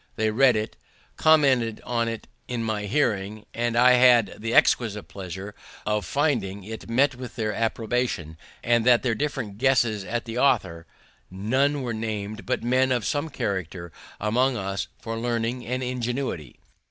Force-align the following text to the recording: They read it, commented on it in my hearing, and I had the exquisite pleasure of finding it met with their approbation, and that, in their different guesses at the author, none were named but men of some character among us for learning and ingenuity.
They 0.15 0.31
read 0.31 0.55
it, 0.55 0.77
commented 1.15 1.79
on 1.85 2.07
it 2.07 2.25
in 2.47 2.63
my 2.63 2.85
hearing, 2.87 3.45
and 3.53 3.75
I 3.77 3.91
had 3.91 4.33
the 4.39 4.51
exquisite 4.51 5.03
pleasure 5.03 5.53
of 5.85 6.05
finding 6.07 6.63
it 6.63 6.89
met 6.89 7.13
with 7.13 7.35
their 7.35 7.53
approbation, 7.53 8.35
and 8.63 8.83
that, 8.87 9.01
in 9.01 9.01
their 9.03 9.13
different 9.13 9.59
guesses 9.59 10.03
at 10.03 10.25
the 10.25 10.39
author, 10.39 10.87
none 11.29 11.83
were 11.83 11.93
named 11.93 12.47
but 12.47 12.63
men 12.63 12.91
of 12.91 13.05
some 13.05 13.29
character 13.29 13.91
among 14.19 14.57
us 14.57 14.87
for 14.99 15.19
learning 15.19 15.67
and 15.67 15.83
ingenuity. 15.83 16.57